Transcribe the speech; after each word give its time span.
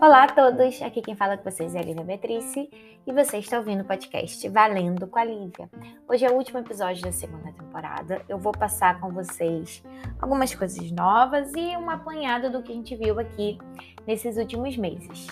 Olá 0.00 0.24
a 0.24 0.28
todos, 0.28 0.80
aqui 0.80 1.02
quem 1.02 1.14
fala 1.14 1.36
com 1.36 1.44
vocês 1.44 1.74
é 1.74 1.80
a 1.80 1.82
Lívia 1.82 2.02
Beatrice 2.02 2.70
e 3.06 3.12
você 3.12 3.36
está 3.36 3.58
ouvindo 3.58 3.82
o 3.82 3.84
podcast 3.84 4.48
Valendo 4.48 5.06
com 5.06 5.18
a 5.18 5.24
Lívia. 5.24 5.68
Hoje 6.08 6.24
é 6.24 6.30
o 6.30 6.34
último 6.34 6.60
episódio 6.60 7.02
da 7.02 7.12
segunda 7.12 7.52
temporada. 7.52 8.22
Eu 8.30 8.38
vou 8.38 8.52
passar 8.52 8.98
com 8.98 9.12
vocês 9.12 9.84
algumas 10.18 10.54
coisas 10.54 10.90
novas 10.90 11.52
e 11.54 11.76
uma 11.76 11.96
apanhada 11.96 12.48
do 12.48 12.62
que 12.62 12.72
a 12.72 12.74
gente 12.74 12.96
viu 12.96 13.20
aqui 13.20 13.58
nesses 14.06 14.38
últimos 14.38 14.74
meses. 14.78 15.26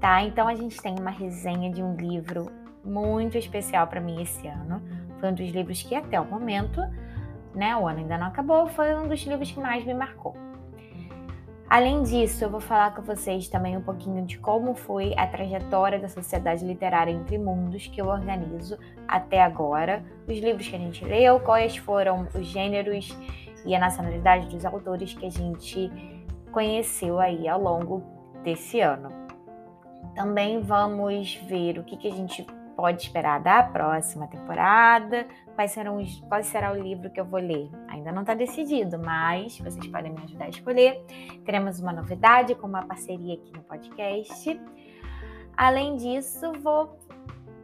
Tá? 0.00 0.22
Então 0.22 0.48
a 0.48 0.54
gente 0.54 0.80
tem 0.80 0.98
uma 0.98 1.10
resenha 1.10 1.70
de 1.70 1.82
um 1.82 1.94
livro 1.94 2.50
muito 2.82 3.36
especial 3.36 3.86
para 3.86 4.00
mim 4.00 4.22
esse 4.22 4.48
ano. 4.48 4.82
Foi 5.18 5.28
um 5.28 5.34
dos 5.34 5.50
livros 5.50 5.82
que 5.82 5.94
até 5.94 6.18
o 6.18 6.24
momento, 6.24 6.80
né, 7.54 7.76
o 7.76 7.86
ano 7.86 8.00
ainda 8.00 8.18
não 8.18 8.28
acabou, 8.28 8.68
foi 8.68 8.94
um 8.94 9.08
dos 9.08 9.20
livros 9.22 9.50
que 9.50 9.60
mais 9.60 9.84
me 9.84 9.94
marcou. 9.94 10.34
Além 11.70 12.02
disso, 12.02 12.42
eu 12.42 12.50
vou 12.50 12.60
falar 12.60 12.92
com 12.96 13.02
vocês 13.02 13.46
também 13.46 13.76
um 13.76 13.80
pouquinho 13.80 14.26
de 14.26 14.38
como 14.38 14.74
foi 14.74 15.14
a 15.16 15.24
trajetória 15.24 16.00
da 16.00 16.08
Sociedade 16.08 16.64
Literária 16.64 17.12
Entre 17.12 17.38
Mundos 17.38 17.86
que 17.86 18.00
eu 18.00 18.08
organizo 18.08 18.76
até 19.06 19.40
agora, 19.40 20.04
os 20.26 20.36
livros 20.36 20.66
que 20.66 20.74
a 20.74 20.78
gente 20.80 21.04
leu, 21.04 21.38
quais 21.38 21.76
foram 21.76 22.26
os 22.34 22.44
gêneros 22.44 23.16
e 23.64 23.72
a 23.72 23.78
nacionalidade 23.78 24.48
dos 24.48 24.64
autores 24.64 25.14
que 25.14 25.26
a 25.26 25.30
gente 25.30 25.88
conheceu 26.50 27.20
aí 27.20 27.46
ao 27.46 27.60
longo 27.60 28.02
desse 28.42 28.80
ano. 28.80 29.08
Também 30.16 30.60
vamos 30.60 31.36
ver 31.46 31.78
o 31.78 31.84
que, 31.84 31.96
que 31.96 32.08
a 32.08 32.12
gente 32.12 32.44
pode 32.80 33.02
esperar 33.02 33.38
da 33.40 33.62
próxima 33.62 34.26
temporada, 34.26 35.26
quais 35.54 35.70
serão 35.70 35.98
os, 35.98 36.18
qual 36.20 36.42
será 36.42 36.72
o 36.72 36.82
livro 36.82 37.10
que 37.10 37.20
eu 37.20 37.26
vou 37.26 37.38
ler. 37.38 37.70
Ainda 37.88 38.10
não 38.10 38.22
está 38.22 38.32
decidido, 38.32 38.98
mas 38.98 39.58
vocês 39.58 39.86
podem 39.88 40.12
me 40.12 40.22
ajudar 40.24 40.46
a 40.46 40.48
escolher. 40.48 41.04
Teremos 41.44 41.78
uma 41.78 41.92
novidade 41.92 42.54
com 42.54 42.66
uma 42.66 42.82
parceria 42.82 43.34
aqui 43.34 43.52
no 43.52 43.62
podcast. 43.64 44.58
Além 45.54 45.96
disso, 45.96 46.52
vou 46.62 46.98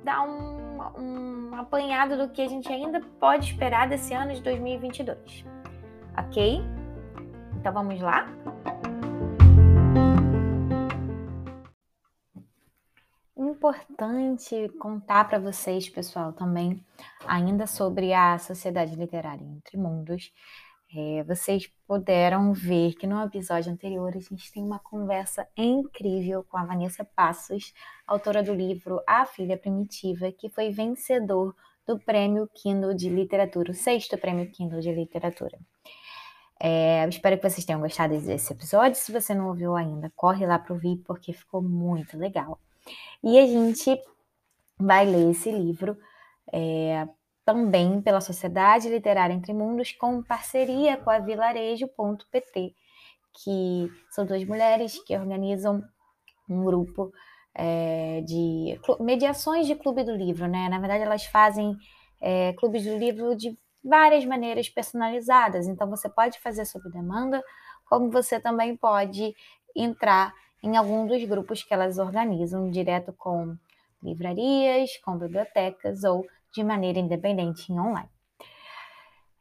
dar 0.05 0.23
um, 0.23 0.79
um 1.01 1.55
apanhado 1.55 2.19
do 2.19 2.29
que 2.29 2.43
a 2.43 2.49
gente 2.49 2.71
ainda 2.71 3.01
pode 3.19 3.47
esperar 3.47 3.89
desse 3.89 4.13
ano 4.13 4.35
de 4.35 4.43
2022. 4.43 5.47
Ok? 6.19 6.63
Então 7.59 7.73
vamos 7.73 7.99
lá? 8.03 8.29
Importante 13.67 14.69
contar 14.79 15.29
para 15.29 15.41
vocês, 15.41 15.89
pessoal, 15.89 16.33
também, 16.33 16.81
ainda 17.27 17.67
sobre 17.67 18.13
a 18.13 18.39
Sociedade 18.39 18.95
Literária 18.95 19.45
Entre 19.45 19.77
Mundos. 19.77 20.33
É, 20.95 21.25
vocês 21.25 21.69
puderam 21.87 22.53
ver 22.53 22.95
que 22.95 23.09
no 23.09 23.21
episódio 23.25 23.73
anterior 23.73 24.13
a 24.15 24.21
gente 24.21 24.53
tem 24.53 24.63
uma 24.63 24.79
conversa 24.79 25.49
incrível 25.57 26.45
com 26.45 26.57
a 26.57 26.65
Vanessa 26.65 27.05
Passos, 27.05 27.75
autora 28.07 28.41
do 28.41 28.55
livro 28.55 29.01
A 29.05 29.27
Filha 29.27 29.59
Primitiva, 29.59 30.31
que 30.31 30.49
foi 30.49 30.71
vencedor 30.71 31.53
do 31.85 31.99
Prêmio 31.99 32.49
Kindle 32.55 32.95
de 32.95 33.09
Literatura, 33.09 33.73
o 33.73 33.75
sexto 33.75 34.17
Prêmio 34.17 34.49
Kindle 34.53 34.81
de 34.81 34.93
Literatura. 34.93 35.59
É, 36.61 37.07
espero 37.09 37.37
que 37.37 37.51
vocês 37.51 37.65
tenham 37.67 37.81
gostado 37.81 38.19
desse 38.21 38.53
episódio. 38.53 38.95
Se 38.95 39.11
você 39.11 39.35
não 39.35 39.49
ouviu 39.49 39.75
ainda, 39.75 40.11
corre 40.15 40.47
lá 40.47 40.57
para 40.59 40.73
ouvir, 40.73 40.99
porque 41.05 41.33
ficou 41.33 41.61
muito 41.61 42.17
legal. 42.17 42.61
E 43.23 43.39
a 43.39 43.47
gente 43.47 44.01
vai 44.79 45.05
ler 45.07 45.31
esse 45.31 45.51
livro 45.51 45.97
é, 46.53 47.09
também 47.45 48.01
pela 48.01 48.21
Sociedade 48.21 48.89
Literária 48.89 49.35
Entre 49.35 49.53
Mundos, 49.53 49.93
com 49.93 50.23
parceria 50.23 50.97
com 50.97 51.11
a 51.11 51.19
Vilarejo.pt, 51.19 52.75
que 53.33 53.91
são 54.11 54.27
duas 54.27 54.45
mulheres 54.45 55.03
que 55.05 55.17
organizam 55.17 55.83
um 56.49 56.65
grupo 56.65 57.13
é, 57.55 58.21
de 58.23 58.79
mediações 59.01 59.67
de 59.67 59.75
clube 59.75 60.05
do 60.05 60.15
livro, 60.15 60.47
né? 60.47 60.69
Na 60.69 60.79
verdade, 60.79 61.05
elas 61.05 61.25
fazem 61.25 61.77
é, 62.21 62.53
clubes 62.55 62.85
do 62.85 62.97
livro 62.97 63.37
de 63.37 63.57
várias 63.83 64.25
maneiras 64.25 64.69
personalizadas. 64.69 65.67
Então, 65.67 65.89
você 65.89 66.09
pode 66.09 66.39
fazer 66.41 66.65
sob 66.65 66.91
demanda, 66.91 67.43
como 67.89 68.11
você 68.11 68.41
também 68.41 68.77
pode 68.77 69.35
entrar 69.75 70.35
em 70.63 70.77
algum 70.77 71.07
dos 71.07 71.23
grupos 71.25 71.63
que 71.63 71.73
elas 71.73 71.99
organizam, 71.99 72.71
direto 72.71 73.13
com 73.13 73.57
livrarias, 74.03 74.97
com 74.99 75.19
bibliotecas 75.19 76.05
ou 76.05 76.27
de 76.53 76.65
maneira 76.65 76.99
independente 76.99 77.73
em 77.73 77.79
online. 77.79 78.09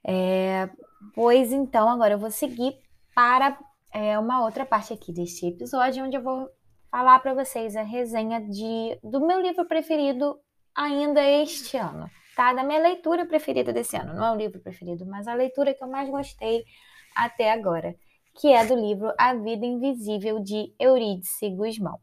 É, 0.04 0.70
pois 1.14 1.52
então, 1.52 1.90
agora 1.90 2.14
eu 2.14 2.20
vou 2.20 2.32
seguir 2.32 2.78
para 3.14 3.58
é, 3.94 4.20
uma 4.20 4.44
outra 4.44 4.66
parte 4.66 4.94
aqui 4.94 5.12
deste 5.14 5.48
episódio, 5.48 6.04
onde 6.04 6.18
eu 6.18 6.22
vou 6.22 6.50
falar 6.92 7.20
para 7.20 7.34
vocês 7.34 7.76
a 7.76 7.82
resenha 7.82 8.42
de, 8.42 9.00
do 9.04 9.26
meu 9.26 9.42
livro 9.42 9.66
preferido 9.66 10.38
ainda 10.76 11.22
este 11.24 11.78
ano, 11.78 12.10
tá? 12.36 12.54
Da 12.54 12.64
minha 12.64 12.80
leitura 12.80 13.26
preferida 13.26 13.72
desse 13.74 13.96
ano. 13.96 14.14
Não 14.14 14.26
é 14.26 14.32
o 14.32 14.36
livro 14.36 14.60
preferido, 14.60 15.06
mas 15.06 15.28
a 15.28 15.34
leitura 15.34 15.74
que 15.74 15.84
eu 15.84 15.88
mais 15.88 16.10
gostei 16.10 16.64
até 17.16 17.52
agora 17.52 17.96
que 18.36 18.52
é 18.52 18.66
do 18.66 18.76
livro 18.76 19.14
A 19.18 19.34
Vida 19.34 19.66
Invisível 19.66 20.40
de 20.42 20.74
Eurídice 20.78 21.50
Guzmão. 21.50 22.00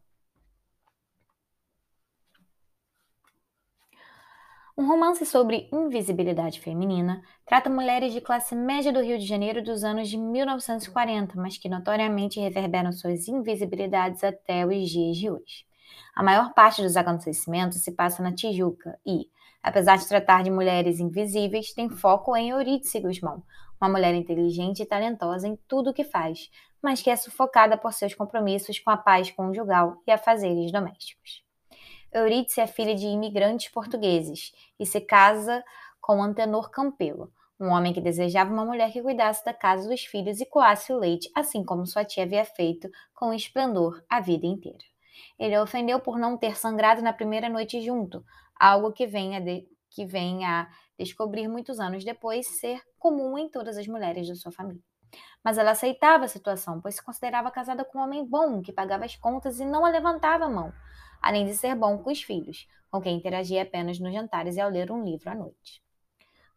Um 4.77 4.87
romance 4.87 5.27
sobre 5.27 5.69
invisibilidade 5.71 6.59
feminina 6.59 7.23
trata 7.45 7.69
mulheres 7.69 8.15
de 8.15 8.23
classe 8.23 8.57
média 8.57 8.91
do 8.91 9.03
Rio 9.03 9.19
de 9.19 9.27
Janeiro 9.27 9.63
dos 9.63 9.85
anos 9.85 10.09
de 10.09 10.17
1940, 10.17 11.39
mas 11.39 11.59
que 11.59 11.69
notoriamente 11.69 12.41
reverberam 12.41 12.91
suas 12.91 13.29
invisibilidades 13.29 14.25
até 14.25 14.65
os 14.65 14.89
dias 14.89 15.19
de 15.19 15.31
hoje. 15.31 15.67
A 16.15 16.23
maior 16.23 16.55
parte 16.55 16.83
dos 16.83 16.97
acontecimentos 16.97 17.83
se 17.83 17.93
passa 17.93 18.23
na 18.23 18.35
Tijuca 18.35 18.99
e, 19.07 19.27
apesar 19.63 19.97
de 19.97 20.09
tratar 20.09 20.43
de 20.43 20.51
mulheres 20.51 20.99
invisíveis, 20.99 21.75
tem 21.75 21.91
foco 21.91 22.35
em 22.35 22.49
Eurídice 22.49 22.99
Guzmão, 23.01 23.43
uma 23.83 23.89
mulher 23.89 24.15
inteligente 24.15 24.81
e 24.81 24.87
talentosa 24.87 25.49
em 25.49 25.59
tudo 25.67 25.91
o 25.91 25.93
que 25.93 26.05
faz, 26.05 26.49
mas 26.81 27.03
que 27.03 27.11
é 27.11 27.17
sufocada 27.17 27.77
por 27.77 27.93
seus 27.93 28.15
compromissos 28.15 28.79
com 28.79 28.91
a 28.91 28.97
paz 28.97 29.31
conjugal 29.33 29.97
e 30.07 30.13
afazeres 30.13 30.71
domésticos. 30.71 31.45
Eurídice 32.13 32.61
é 32.61 32.67
filha 32.67 32.95
de 32.95 33.07
imigrantes 33.07 33.71
portugueses 33.71 34.53
e 34.79 34.87
se 34.87 35.01
casa 35.01 35.65
com 36.01 36.23
Antenor 36.23 36.71
Campelo, 36.71 37.33
um 37.59 37.71
homem 37.71 37.93
que 37.93 38.01
desejava 38.01 38.53
uma 38.53 38.65
mulher 38.65 38.93
que 38.93 39.03
cuidasse 39.03 39.45
da 39.45 39.53
casa 39.53 39.89
dos 39.89 40.05
filhos 40.05 40.41
e 40.41 40.47
coasse 40.47 40.93
o 40.93 40.99
leite, 40.99 41.31
assim 41.35 41.65
como 41.65 41.87
sua 41.87 42.05
tia 42.05 42.23
havia 42.23 42.45
feito 42.45 42.89
com 43.15 43.33
esplendor 43.33 44.03
a 44.09 44.21
vida 44.21 44.47
inteira. 44.47 44.85
Ele 45.39 45.55
a 45.55 45.63
ofendeu 45.63 45.99
por 45.99 46.19
não 46.19 46.37
ter 46.37 46.57
sangrado 46.57 47.03
na 47.03 47.13
primeira 47.13 47.49
noite 47.49 47.81
junto, 47.81 48.25
algo 48.59 48.93
que 48.93 49.07
vem 49.07 49.37
a, 49.37 49.41
de, 49.41 49.67
que 49.91 50.05
vem 50.05 50.45
a 50.45 50.69
descobrir 51.03 51.49
muitos 51.49 51.81
anos 51.81 52.05
depois 52.05 52.47
ser 52.47 52.81
comum 52.99 53.37
em 53.39 53.49
todas 53.49 53.77
as 53.77 53.87
mulheres 53.87 54.27
de 54.27 54.37
sua 54.37 54.53
família. 54.53 54.83
Mas 55.45 55.59
ela 55.59 55.73
aceitava 55.73 56.25
a 56.25 56.29
situação, 56.29 56.81
pois 56.81 56.95
se 56.95 57.05
considerava 57.05 57.51
casada 57.51 57.85
com 57.85 57.99
um 57.99 58.03
homem 58.03 58.25
bom, 58.25 58.63
que 58.63 58.73
pagava 58.73 59.05
as 59.05 59.17
contas 59.17 59.61
e 59.61 59.65
não 59.65 59.85
a 59.85 59.91
levantava 59.91 60.45
a 60.45 60.49
mão, 60.49 60.73
além 61.21 61.45
de 61.45 61.55
ser 61.55 61.75
bom 61.75 61.99
com 61.99 62.11
os 62.11 62.23
filhos, 62.23 62.67
com 62.91 63.01
quem 63.01 63.17
interagia 63.17 63.63
apenas 63.63 63.99
nos 63.99 64.13
jantares 64.13 64.57
e 64.57 64.61
ao 64.61 64.71
ler 64.71 64.91
um 64.91 65.05
livro 65.05 65.31
à 65.31 65.35
noite. 65.35 65.83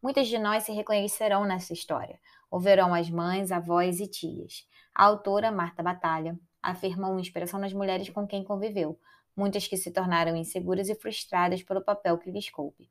Muitas 0.01 0.27
de 0.27 0.37
nós 0.37 0.63
se 0.63 0.71
reconhecerão 0.71 1.45
nessa 1.45 1.73
história. 1.73 2.19
Ouvirão 2.51 2.93
as 2.93 3.09
mães, 3.09 3.51
avós 3.51 3.99
e 3.99 4.07
tias. 4.07 4.67
A 4.93 5.05
autora, 5.05 5.51
Marta 5.51 5.81
Batalha, 5.81 6.39
afirmou 6.61 7.19
inspiração 7.19 7.59
nas 7.59 7.73
mulheres 7.73 8.09
com 8.09 8.27
quem 8.27 8.43
conviveu, 8.43 8.99
muitas 9.35 9.67
que 9.67 9.75
se 9.75 9.91
tornaram 9.91 10.35
inseguras 10.35 10.89
e 10.89 10.95
frustradas 10.95 11.63
pelo 11.63 11.83
papel 11.83 12.17
que 12.17 12.31
lhes 12.31 12.49
coube. 12.49 12.89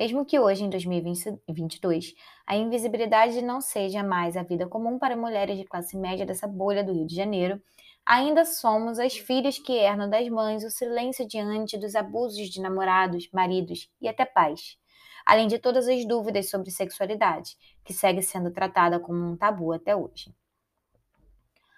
Mesmo 0.00 0.24
que 0.24 0.40
hoje, 0.40 0.64
em 0.64 0.70
2022, 0.70 2.14
a 2.46 2.56
invisibilidade 2.56 3.42
não 3.42 3.60
seja 3.60 4.02
mais 4.02 4.34
a 4.34 4.42
vida 4.42 4.66
comum 4.66 4.98
para 4.98 5.14
mulheres 5.14 5.58
de 5.58 5.64
classe 5.66 5.94
média 5.94 6.24
dessa 6.24 6.46
bolha 6.46 6.82
do 6.82 6.90
Rio 6.90 7.06
de 7.06 7.14
Janeiro, 7.14 7.60
ainda 8.06 8.46
somos 8.46 8.98
as 8.98 9.18
filhas 9.18 9.58
que 9.58 9.74
herdam 9.74 10.08
das 10.08 10.26
mães 10.30 10.64
o 10.64 10.70
silêncio 10.70 11.28
diante 11.28 11.76
dos 11.76 11.94
abusos 11.94 12.48
de 12.48 12.62
namorados, 12.62 13.28
maridos 13.30 13.90
e 14.00 14.08
até 14.08 14.24
pais, 14.24 14.78
além 15.26 15.46
de 15.46 15.58
todas 15.58 15.86
as 15.86 16.02
dúvidas 16.06 16.48
sobre 16.48 16.70
sexualidade, 16.70 17.54
que 17.84 17.92
segue 17.92 18.22
sendo 18.22 18.50
tratada 18.50 18.98
como 18.98 19.22
um 19.22 19.36
tabu 19.36 19.70
até 19.70 19.94
hoje. 19.94 20.34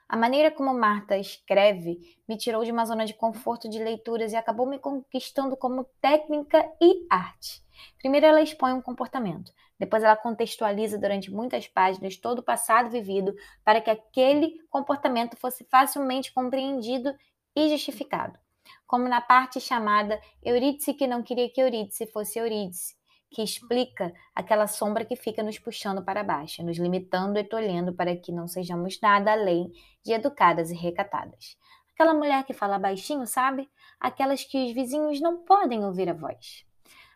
A 0.09 0.17
maneira 0.17 0.53
como 0.53 0.73
Marta 0.73 1.19
escreve 1.19 1.99
me 2.29 2.37
tirou 2.37 2.63
de 2.63 2.71
uma 2.71 2.85
zona 2.85 3.05
de 3.05 3.15
conforto 3.15 3.69
de 3.69 3.83
leituras 3.83 4.33
e 4.33 4.37
acabou 4.37 4.69
me 4.69 4.79
conquistando 4.79 5.57
como 5.57 5.85
técnica 6.01 6.65
e 6.81 7.05
arte. 7.11 7.63
Primeiro 7.99 8.27
ela 8.27 8.43
expõe 8.43 8.73
um 8.73 8.83
comportamento, 8.83 9.53
depois 9.79 10.03
ela 10.03 10.17
contextualiza 10.17 10.99
durante 10.99 11.31
muitas 11.31 11.67
páginas 11.67 12.17
todo 12.17 12.39
o 12.39 12.43
passado 12.43 12.91
vivido 12.91 13.35
para 13.65 13.81
que 13.81 13.91
aquele 13.91 14.59
comportamento 14.71 15.37
fosse 15.37 15.65
facilmente 15.65 16.33
compreendido 16.33 17.15
e 17.55 17.69
justificado. 17.69 18.39
Como 18.87 19.09
na 19.09 19.21
parte 19.21 19.61
chamada 19.61 20.21
Eurídice 20.43 20.95
que 20.95 21.07
não 21.07 21.23
queria 21.23 21.51
que 21.51 21.61
Eurídice 21.61 22.07
fosse 22.07 22.39
Eurídice, 22.39 22.95
que 23.31 23.43
explica 23.43 24.13
aquela 24.35 24.67
sombra 24.67 25.05
que 25.05 25.17
fica 25.17 25.43
nos 25.43 25.59
puxando 25.59 26.05
para 26.05 26.23
baixo, 26.23 26.63
nos 26.63 26.79
limitando 26.79 27.39
e 27.39 27.45
tolhendo 27.45 27.93
para 27.93 28.15
que 28.15 28.31
não 28.31 28.47
sejamos 28.47 29.01
nada 29.01 29.33
além 29.33 29.73
de 30.05 30.13
educadas 30.13 30.71
e 30.71 30.75
recatadas. 30.75 31.57
Aquela 31.95 32.15
mulher 32.15 32.45
que 32.45 32.53
fala 32.53 32.79
baixinho, 32.79 33.27
sabe? 33.27 33.71
Aquelas 33.99 34.45
que 34.45 34.67
os 34.67 34.73
vizinhos 34.73 35.21
não 35.21 35.45
podem 35.45 35.85
ouvir 35.85 36.09
a 36.09 36.15
voz. 36.15 36.65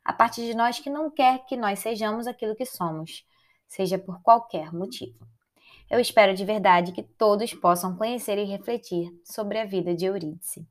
A 0.06 0.12
parte 0.12 0.41
de 0.41 0.55
nós 0.55 0.79
que 0.79 0.88
não 0.88 1.11
quer 1.11 1.44
que 1.47 1.56
nós 1.56 1.81
sejamos 1.81 2.29
aquilo 2.29 2.55
que 2.55 2.64
somos, 2.64 3.26
seja 3.67 3.99
por 3.99 4.23
qualquer 4.23 4.73
motivo. 4.73 5.19
Eu 5.91 5.99
espero 5.99 6.32
de 6.32 6.44
verdade 6.44 6.93
que 6.93 7.03
todos 7.03 7.53
possam 7.53 7.97
conhecer 7.97 8.38
e 8.38 8.44
refletir 8.44 9.11
sobre 9.25 9.58
a 9.58 9.64
vida 9.64 9.97
de 9.97 10.05
Eurídice. 10.05 10.64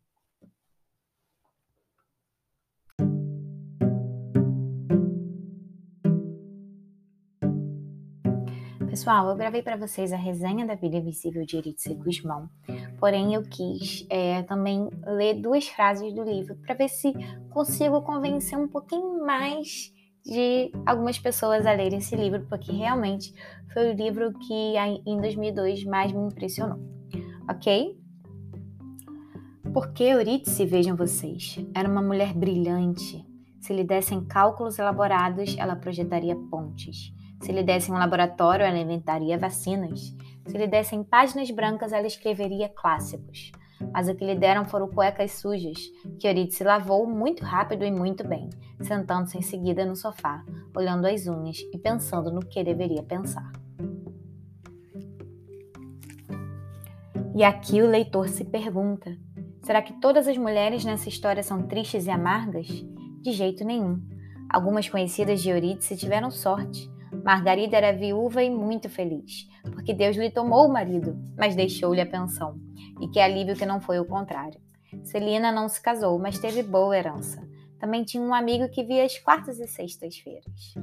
Pessoal, 8.96 9.28
eu 9.28 9.36
gravei 9.36 9.62
para 9.62 9.76
vocês 9.76 10.14
a 10.14 10.16
resenha 10.16 10.66
da 10.66 10.74
vida 10.74 10.96
invisível 10.96 11.46
de 11.46 11.58
Eritze 11.58 11.94
Guzmão, 11.96 12.50
porém 12.98 13.34
eu 13.34 13.44
quis 13.44 14.08
é, 14.10 14.42
também 14.44 14.90
ler 15.06 15.34
duas 15.42 15.68
frases 15.68 16.14
do 16.14 16.24
livro 16.24 16.56
para 16.66 16.76
ver 16.76 16.88
se 16.88 17.12
consigo 17.50 18.02
convencer 18.04 18.58
um 18.58 18.70
pouquinho 18.70 19.20
mais 19.26 19.92
de 20.24 20.72
algumas 20.86 21.20
pessoas 21.20 21.66
a 21.66 21.74
lerem 21.74 22.00
esse 22.00 22.16
livro, 22.16 22.46
porque 22.48 22.72
realmente 22.72 23.34
foi 23.74 23.92
o 23.92 23.94
livro 23.94 24.32
que 24.32 24.78
em 25.06 25.20
2002 25.20 25.84
mais 25.84 26.14
me 26.14 26.28
impressionou, 26.28 26.80
ok? 27.50 28.00
Porque 29.74 30.04
Eurídice, 30.04 30.66
vejam 30.66 30.96
vocês, 30.96 31.60
era 31.76 31.90
uma 31.90 32.02
mulher 32.02 32.34
brilhante. 32.34 33.28
Se 33.60 33.74
lhe 33.74 33.84
dessem 33.84 34.24
cálculos 34.24 34.80
elaborados, 34.80 35.54
ela 35.58 35.76
projetaria 35.76 36.38
pontes. 36.50 37.14
Se 37.46 37.52
lhe 37.52 37.62
dessem 37.62 37.94
um 37.94 37.98
laboratório, 38.00 38.66
ela 38.66 38.80
inventaria 38.80 39.38
vacinas. 39.38 40.16
Se 40.48 40.58
lhe 40.58 40.66
dessem 40.66 41.04
páginas 41.04 41.52
brancas, 41.52 41.94
ela 41.94 42.08
escreveria 42.08 42.68
clássicos. 42.68 43.52
Mas 43.94 44.10
o 44.10 44.16
que 44.16 44.26
lhe 44.26 44.34
deram 44.34 44.66
foram 44.66 44.88
cuecas 44.88 45.34
sujas, 45.34 45.78
que 46.20 46.28
Eurídice 46.28 46.64
lavou 46.64 47.06
muito 47.06 47.46
rápido 47.46 47.86
e 47.86 47.92
muito 47.92 48.28
bem, 48.28 48.50
sentando-se 48.82 49.38
em 49.38 49.44
seguida 49.44 49.86
no 49.86 49.96
sofá, 49.96 50.44
olhando 50.76 51.06
as 51.06 51.28
unhas 51.28 51.60
e 51.72 51.78
pensando 51.78 52.32
no 52.32 52.44
que 52.44 52.64
deveria 52.64 53.04
pensar. 53.04 53.52
E 57.36 57.44
aqui 57.44 57.80
o 57.80 57.88
leitor 57.88 58.28
se 58.28 58.44
pergunta: 58.44 59.16
será 59.62 59.84
que 59.84 59.94
todas 60.02 60.28
as 60.28 60.36
mulheres 60.36 60.84
nessa 60.84 61.10
história 61.10 61.44
são 61.44 61.68
tristes 61.68 62.08
e 62.08 62.10
amargas? 62.10 62.68
De 63.22 63.32
jeito 63.32 63.64
nenhum. 63.64 64.02
Algumas 64.50 64.90
conhecidas 64.90 65.44
de 65.44 65.52
Eurídice 65.52 65.96
tiveram 65.96 66.32
sorte 66.32 66.95
Margarida 67.26 67.76
era 67.76 67.92
viúva 67.92 68.44
e 68.44 68.52
muito 68.52 68.88
feliz, 68.88 69.50
porque 69.72 69.96
Deus 69.96 70.16
lhe 70.16 70.30
tomou 70.30 70.68
o 70.68 70.72
marido, 70.72 71.18
mas 71.36 71.56
deixou-lhe 71.56 72.00
a 72.00 72.06
pensão. 72.06 72.56
E 73.02 73.08
que 73.08 73.20
alívio 73.20 73.56
que 73.56 73.66
não 73.66 73.82
foi 73.82 74.00
o 74.00 74.06
contrário. 74.06 74.62
Celina 75.04 75.52
não 75.52 75.68
se 75.68 75.82
casou, 75.82 76.20
mas 76.20 76.38
teve 76.38 76.62
boa 76.62 76.96
herança. 76.96 77.42
Também 77.80 78.04
tinha 78.04 78.22
um 78.22 78.32
amigo 78.32 78.70
que 78.70 78.84
via 78.84 79.04
as 79.04 79.18
quartas 79.18 79.60
e 79.60 79.66
sextas-feiras. 79.66 80.76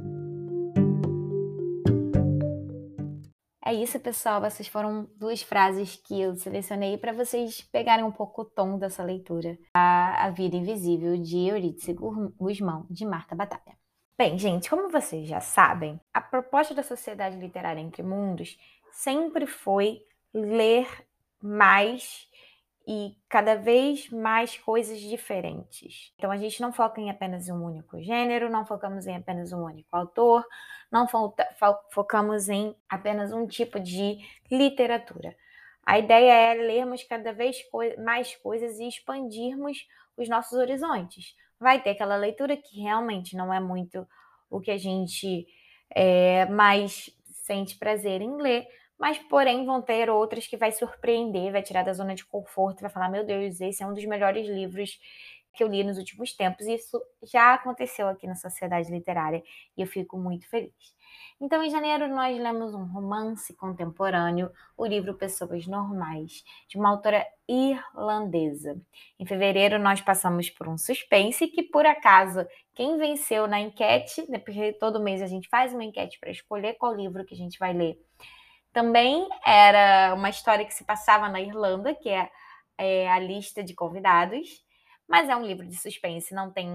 É 3.64 3.72
isso, 3.72 4.00
pessoal. 4.00 4.44
Essas 4.44 4.66
foram 4.66 5.08
duas 5.16 5.42
frases 5.42 5.94
que 5.94 6.20
eu 6.20 6.34
selecionei 6.34 6.98
para 6.98 7.12
vocês 7.12 7.60
pegarem 7.70 8.04
um 8.04 8.10
pouco 8.10 8.42
o 8.42 8.44
tom 8.44 8.78
dessa 8.78 9.04
leitura. 9.04 9.56
A, 9.74 10.26
a 10.26 10.30
Vida 10.30 10.56
Invisível, 10.56 11.16
de 11.16 11.38
Eurídice 11.38 11.94
Guzmão, 11.94 12.84
de 12.90 13.06
Marta 13.06 13.36
Batalha. 13.36 13.81
Bem, 14.22 14.38
gente, 14.38 14.70
como 14.70 14.88
vocês 14.88 15.26
já 15.26 15.40
sabem, 15.40 16.00
a 16.14 16.20
proposta 16.20 16.72
da 16.72 16.84
Sociedade 16.84 17.36
Literária 17.36 17.80
Entre 17.80 18.04
Mundos 18.04 18.56
sempre 18.92 19.48
foi 19.48 20.00
ler 20.32 20.86
mais 21.42 22.30
e 22.86 23.16
cada 23.28 23.56
vez 23.56 24.08
mais 24.10 24.56
coisas 24.56 25.00
diferentes. 25.00 26.14
Então 26.16 26.30
a 26.30 26.36
gente 26.36 26.62
não 26.62 26.72
foca 26.72 27.00
em 27.00 27.10
apenas 27.10 27.48
um 27.48 27.64
único 27.64 28.00
gênero, 28.00 28.48
não 28.48 28.64
focamos 28.64 29.08
em 29.08 29.16
apenas 29.16 29.52
um 29.52 29.64
único 29.64 29.88
autor, 29.90 30.46
não 30.88 31.08
fo 31.08 31.34
focamos 31.90 32.48
em 32.48 32.76
apenas 32.88 33.32
um 33.32 33.44
tipo 33.44 33.80
de 33.80 34.18
literatura. 34.48 35.36
A 35.84 35.98
ideia 35.98 36.32
é 36.32 36.54
lermos 36.54 37.02
cada 37.02 37.32
vez 37.32 37.60
co 37.72 37.80
mais 38.00 38.36
coisas 38.36 38.78
e 38.78 38.86
expandirmos 38.86 39.84
os 40.16 40.28
nossos 40.28 40.56
horizontes 40.56 41.34
vai 41.62 41.80
ter 41.80 41.90
aquela 41.90 42.16
leitura 42.16 42.56
que 42.56 42.80
realmente 42.82 43.36
não 43.36 43.54
é 43.54 43.60
muito 43.60 44.06
o 44.50 44.60
que 44.60 44.70
a 44.70 44.76
gente 44.76 45.46
é, 45.94 46.46
mais 46.46 47.10
sente 47.24 47.78
prazer 47.78 48.20
em 48.20 48.36
ler, 48.36 48.66
mas 48.98 49.18
porém 49.18 49.64
vão 49.64 49.80
ter 49.80 50.10
outras 50.10 50.46
que 50.46 50.56
vai 50.56 50.70
surpreender, 50.72 51.52
vai 51.52 51.62
tirar 51.62 51.82
da 51.82 51.92
zona 51.92 52.14
de 52.14 52.24
conforto, 52.24 52.82
vai 52.82 52.90
falar: 52.90 53.08
meu 53.08 53.24
Deus, 53.24 53.60
esse 53.60 53.82
é 53.82 53.86
um 53.86 53.94
dos 53.94 54.04
melhores 54.04 54.46
livros 54.46 54.98
que 55.52 55.62
eu 55.62 55.68
li 55.68 55.84
nos 55.84 55.98
últimos 55.98 56.32
tempos. 56.32 56.66
E 56.66 56.74
isso 56.74 57.00
já 57.22 57.54
aconteceu 57.54 58.08
aqui 58.08 58.26
na 58.26 58.34
Sociedade 58.34 58.90
Literária 58.90 59.42
e 59.76 59.82
eu 59.82 59.86
fico 59.86 60.16
muito 60.18 60.48
feliz. 60.48 60.94
Então, 61.40 61.62
em 61.62 61.70
janeiro, 61.70 62.08
nós 62.08 62.38
lemos 62.38 62.72
um 62.72 62.84
romance 62.84 63.52
contemporâneo, 63.54 64.50
o 64.76 64.86
livro 64.86 65.14
Pessoas 65.14 65.66
Normais, 65.66 66.44
de 66.68 66.78
uma 66.78 66.90
autora 66.90 67.26
irlandesa. 67.48 68.80
Em 69.18 69.26
fevereiro, 69.26 69.78
nós 69.78 70.00
passamos 70.00 70.48
por 70.48 70.68
um 70.68 70.78
suspense 70.78 71.48
que, 71.48 71.64
por 71.64 71.84
acaso, 71.84 72.46
quem 72.74 72.96
venceu 72.96 73.48
na 73.48 73.60
enquete, 73.60 74.24
né, 74.30 74.38
porque 74.38 74.72
todo 74.74 75.02
mês 75.02 75.20
a 75.20 75.26
gente 75.26 75.48
faz 75.48 75.74
uma 75.74 75.84
enquete 75.84 76.18
para 76.20 76.30
escolher 76.30 76.74
qual 76.74 76.94
livro 76.94 77.24
que 77.24 77.34
a 77.34 77.38
gente 77.38 77.58
vai 77.58 77.72
ler, 77.72 77.98
também 78.72 79.28
era 79.44 80.14
uma 80.14 80.30
história 80.30 80.64
que 80.64 80.72
se 80.72 80.84
passava 80.84 81.28
na 81.28 81.40
Irlanda, 81.40 81.94
que 81.94 82.08
é, 82.08 82.30
é 82.78 83.10
a 83.10 83.18
lista 83.18 83.62
de 83.62 83.74
convidados 83.74 84.61
mas 85.12 85.28
é 85.28 85.36
um 85.36 85.44
livro 85.44 85.66
de 85.68 85.76
suspense, 85.76 86.32
não 86.32 86.50
tem 86.50 86.66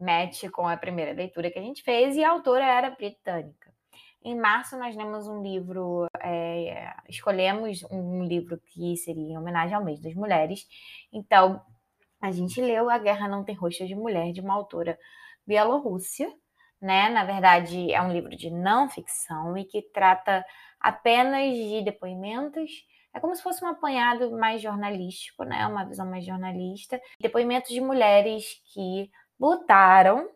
match 0.00 0.50
com 0.50 0.66
a 0.66 0.76
primeira 0.76 1.12
leitura 1.12 1.48
que 1.48 1.60
a 1.60 1.62
gente 1.62 1.80
fez, 1.84 2.16
e 2.16 2.24
a 2.24 2.30
autora 2.32 2.64
era 2.64 2.90
britânica. 2.90 3.72
Em 4.20 4.36
março, 4.36 4.76
nós 4.76 4.96
lemos 4.96 5.28
um 5.28 5.40
livro, 5.40 6.08
é, 6.20 6.92
escolhemos 7.08 7.84
um 7.88 8.24
livro 8.24 8.58
que 8.58 8.96
seria 8.96 9.22
em 9.22 9.38
homenagem 9.38 9.76
ao 9.76 9.84
mês 9.84 10.00
das 10.00 10.12
mulheres. 10.14 10.66
Então, 11.12 11.62
a 12.20 12.32
gente 12.32 12.60
leu 12.60 12.90
A 12.90 12.98
Guerra 12.98 13.28
Não 13.28 13.44
Tem 13.44 13.54
Rosto 13.54 13.86
de 13.86 13.94
Mulher, 13.94 14.32
de 14.32 14.40
uma 14.40 14.54
autora 14.54 14.98
bielorrússia, 15.46 16.28
né? 16.82 17.08
Na 17.10 17.22
verdade, 17.22 17.92
é 17.92 18.02
um 18.02 18.12
livro 18.12 18.36
de 18.36 18.50
não 18.50 18.90
ficção 18.90 19.56
e 19.56 19.64
que 19.64 19.82
trata 19.82 20.44
apenas 20.80 21.54
de 21.54 21.82
depoimentos. 21.84 22.72
É 23.14 23.20
como 23.20 23.34
se 23.34 23.42
fosse 23.42 23.64
um 23.64 23.68
apanhado 23.68 24.30
mais 24.32 24.60
jornalístico, 24.60 25.44
né? 25.44 25.66
Uma 25.66 25.84
visão 25.84 26.06
mais 26.06 26.24
jornalista. 26.24 27.00
Depoimentos 27.20 27.70
de 27.70 27.80
mulheres 27.80 28.62
que 28.72 29.10
lutaram 29.40 30.28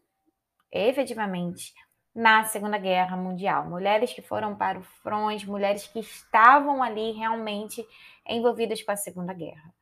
efetivamente 0.71 1.75
na 2.15 2.45
Segunda 2.45 2.79
Guerra 2.79 3.17
Mundial. 3.17 3.69
Mulheres 3.69 4.13
que 4.13 4.23
foram 4.23 4.57
para 4.57 4.79
o 4.79 4.83
front, 4.83 5.45
mulheres 5.45 5.87
que 5.87 6.01
estavam 6.01 6.83
ali 6.83 7.13
realmente 7.13 7.87
envolvidas 8.27 8.83
com 8.83 8.93
a 8.93 8.97
Segunda 8.97 9.33
Guerra. 9.33 9.73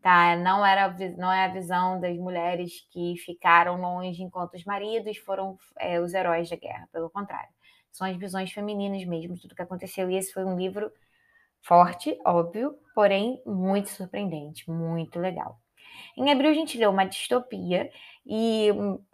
Tá? 0.00 0.36
Não, 0.36 0.66
era, 0.66 0.94
não 1.16 1.32
é 1.32 1.44
a 1.44 1.48
visão 1.48 2.00
das 2.00 2.16
mulheres 2.16 2.86
que 2.90 3.16
ficaram 3.18 3.80
longe 3.80 4.22
enquanto 4.22 4.54
os 4.54 4.64
maridos 4.64 5.16
foram 5.18 5.56
é, 5.78 6.00
os 6.00 6.12
heróis 6.12 6.50
da 6.50 6.56
guerra, 6.56 6.88
pelo 6.92 7.08
contrário. 7.08 7.50
São 7.92 8.06
as 8.06 8.16
visões 8.16 8.50
femininas 8.50 9.04
mesmo 9.04 9.38
tudo 9.38 9.54
que 9.54 9.62
aconteceu. 9.62 10.10
E 10.10 10.16
esse 10.16 10.32
foi 10.32 10.44
um 10.44 10.56
livro 10.56 10.90
forte, 11.62 12.18
óbvio, 12.24 12.76
porém 12.94 13.40
muito 13.46 13.88
surpreendente, 13.88 14.70
muito 14.70 15.18
legal. 15.18 15.58
Em 16.16 16.30
abril 16.30 16.50
a 16.50 16.54
gente 16.54 16.76
leu 16.76 16.90
uma 16.90 17.04
distopia 17.04 17.90
e 18.26 18.68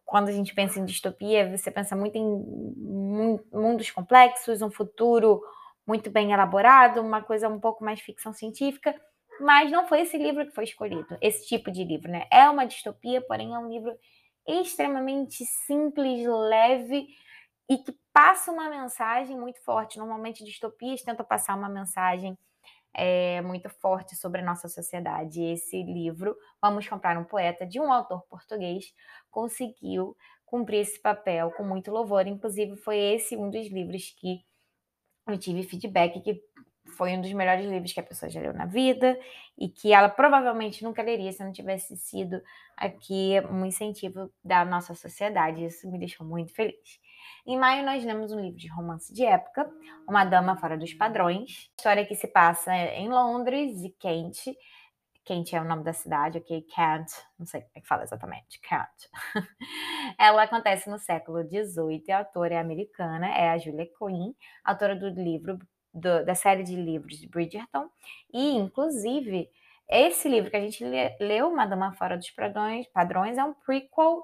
quando 0.04 0.28
a 0.28 0.32
gente 0.32 0.54
pensa 0.54 0.80
em 0.80 0.84
distopia, 0.84 1.54
você 1.56 1.70
pensa 1.70 1.94
muito 1.94 2.16
em 2.16 2.24
mundos 3.52 3.90
complexos, 3.90 4.62
um 4.62 4.70
futuro 4.70 5.42
muito 5.86 6.10
bem 6.10 6.32
elaborado, 6.32 7.00
uma 7.00 7.22
coisa 7.22 7.48
um 7.48 7.60
pouco 7.60 7.84
mais 7.84 8.00
ficção 8.00 8.32
científica, 8.32 8.94
mas 9.40 9.70
não 9.70 9.86
foi 9.86 10.00
esse 10.00 10.16
livro 10.18 10.46
que 10.46 10.54
foi 10.54 10.64
escolhido, 10.64 11.16
esse 11.20 11.46
tipo 11.46 11.70
de 11.70 11.84
livro, 11.84 12.10
né? 12.10 12.26
É 12.32 12.48
uma 12.48 12.66
distopia, 12.66 13.20
porém 13.20 13.54
é 13.54 13.58
um 13.58 13.68
livro 13.68 13.94
extremamente 14.46 15.44
simples, 15.44 16.26
leve 16.26 17.06
e 17.68 17.78
que 17.78 17.94
passa 18.12 18.50
uma 18.50 18.68
mensagem 18.70 19.38
muito 19.38 19.62
forte. 19.62 19.98
Normalmente 19.98 20.44
distopias 20.44 21.02
tentam 21.02 21.24
passar 21.24 21.56
uma 21.56 21.68
mensagem 21.68 22.36
é, 22.94 23.40
muito 23.42 23.68
forte 23.68 24.16
sobre 24.16 24.40
a 24.40 24.44
nossa 24.44 24.68
sociedade. 24.68 25.42
Esse 25.42 25.82
livro, 25.82 26.36
Vamos 26.60 26.88
Comprar 26.88 27.18
um 27.18 27.24
Poeta, 27.24 27.66
de 27.66 27.80
um 27.80 27.92
autor 27.92 28.22
português, 28.28 28.86
conseguiu 29.30 30.16
cumprir 30.44 30.80
esse 30.80 31.00
papel 31.00 31.50
com 31.52 31.64
muito 31.64 31.90
louvor. 31.90 32.26
Inclusive, 32.26 32.76
foi 32.76 32.98
esse 32.98 33.36
um 33.36 33.50
dos 33.50 33.68
livros 33.68 34.14
que 34.18 34.42
eu 35.26 35.38
tive 35.38 35.62
feedback 35.62 36.20
que 36.20 36.42
foi 36.96 37.12
um 37.12 37.20
dos 37.20 37.32
melhores 37.34 37.66
livros 37.66 37.92
que 37.92 38.00
a 38.00 38.02
pessoa 38.02 38.30
já 38.30 38.40
leu 38.40 38.54
na 38.54 38.64
vida 38.64 39.18
e 39.58 39.68
que 39.68 39.92
ela 39.92 40.08
provavelmente 40.08 40.82
nunca 40.82 41.02
leria 41.02 41.30
se 41.30 41.44
não 41.44 41.52
tivesse 41.52 41.96
sido 41.98 42.42
aqui 42.76 43.34
um 43.50 43.64
incentivo 43.66 44.32
da 44.42 44.64
nossa 44.64 44.94
sociedade. 44.94 45.64
Isso 45.64 45.90
me 45.90 45.98
deixou 45.98 46.26
muito 46.26 46.54
feliz. 46.54 46.98
Em 47.46 47.58
maio, 47.58 47.84
nós 47.84 48.04
lemos 48.04 48.32
um 48.32 48.40
livro 48.40 48.58
de 48.58 48.68
romance 48.68 49.12
de 49.12 49.24
época, 49.24 49.70
Uma 50.08 50.24
Dama 50.24 50.56
Fora 50.56 50.76
dos 50.76 50.92
Padrões. 50.92 51.70
História 51.76 52.04
que 52.04 52.14
se 52.14 52.28
passa 52.28 52.74
em 52.74 53.08
Londres 53.08 53.82
e 53.82 53.90
Kent. 53.90 54.54
Kent 55.24 55.52
é 55.52 55.60
o 55.60 55.64
nome 55.64 55.84
da 55.84 55.92
cidade, 55.92 56.38
ok? 56.38 56.62
Kent, 56.62 57.10
não 57.38 57.46
sei 57.46 57.60
como 57.60 57.72
é 57.74 57.80
que 57.80 57.86
fala 57.86 58.02
exatamente, 58.02 58.60
Kent. 58.60 59.10
Ela 60.18 60.44
acontece 60.44 60.88
no 60.88 60.98
século 60.98 61.42
XVIII 61.42 62.02
e 62.06 62.12
a 62.12 62.20
autora 62.20 62.54
é 62.54 62.58
americana, 62.58 63.28
é 63.28 63.50
a 63.50 63.58
Julia 63.58 63.86
Quinn, 63.86 64.32
autora 64.64 64.96
do 64.96 65.08
livro, 65.08 65.58
do, 65.92 66.24
da 66.24 66.34
série 66.34 66.62
de 66.62 66.74
livros 66.74 67.18
de 67.18 67.28
Bridgerton. 67.28 67.90
E, 68.32 68.56
inclusive, 68.56 69.50
esse 69.88 70.28
livro 70.28 70.50
que 70.50 70.56
a 70.56 70.60
gente 70.60 70.84
leu, 71.20 71.50
Madama 71.54 71.92
Fora 71.92 72.16
dos 72.16 72.30
Padrões, 72.30 72.86
Padrões 72.88 73.38
é 73.38 73.44
um 73.44 73.54
prequel 73.54 74.22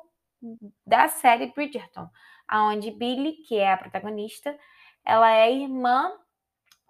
da 0.86 1.08
série 1.08 1.52
Bridgerton, 1.52 2.08
aonde 2.46 2.90
Billy, 2.90 3.32
que 3.46 3.56
é 3.58 3.72
a 3.72 3.76
protagonista, 3.76 4.56
ela 5.04 5.30
é 5.30 5.52
irmã 5.52 6.12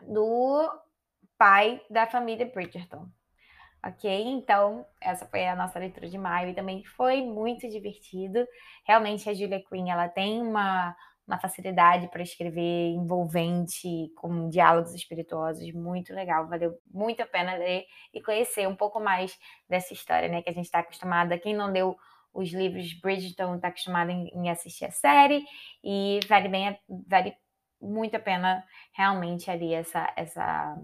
do 0.00 0.70
pai 1.38 1.80
da 1.90 2.06
família 2.06 2.46
Bridgerton. 2.46 3.08
Ok? 3.86 4.10
Então, 4.10 4.86
essa 5.00 5.26
foi 5.26 5.46
a 5.46 5.54
nossa 5.54 5.78
leitura 5.78 6.08
de 6.08 6.16
maio 6.16 6.50
e 6.50 6.54
também 6.54 6.82
foi 6.84 7.22
muito 7.22 7.68
divertido. 7.68 8.46
Realmente, 8.86 9.28
a 9.28 9.34
Julia 9.34 9.62
Quinn, 9.68 9.90
ela 9.90 10.08
tem 10.08 10.40
uma, 10.40 10.96
uma 11.26 11.38
facilidade 11.38 12.08
para 12.08 12.22
escrever 12.22 12.92
envolvente, 12.94 14.10
com 14.16 14.48
diálogos 14.48 14.94
espirituosos, 14.94 15.70
muito 15.72 16.14
legal. 16.14 16.48
Valeu 16.48 16.78
muito 16.90 17.22
a 17.22 17.26
pena 17.26 17.56
ler 17.56 17.84
e 18.14 18.22
conhecer 18.22 18.66
um 18.66 18.74
pouco 18.74 18.98
mais 18.98 19.38
dessa 19.68 19.92
história, 19.92 20.28
né? 20.28 20.40
Que 20.40 20.48
a 20.48 20.54
gente 20.54 20.64
está 20.64 20.78
acostumada. 20.78 21.38
Quem 21.38 21.54
não 21.54 21.70
leu 21.70 21.94
os 22.34 22.52
livros 22.52 22.92
Bridgerton 22.94 23.56
está 23.56 23.68
acostumado 23.68 24.10
em, 24.10 24.28
em, 24.34 24.50
assistir 24.50 24.84
a 24.84 24.90
série 24.90 25.44
e 25.82 26.20
vale 26.28 26.48
bem, 26.48 26.78
vale 27.08 27.34
muito 27.80 28.16
a 28.16 28.20
pena 28.20 28.64
realmente 28.92 29.50
ali 29.50 29.72
essa 29.72 30.12
essa 30.16 30.76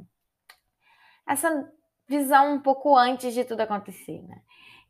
essa 1.26 1.72
visão 2.08 2.54
um 2.54 2.60
pouco 2.60 2.96
antes 2.96 3.34
de 3.34 3.44
tudo 3.44 3.60
acontecer, 3.60 4.22
né? 4.22 4.42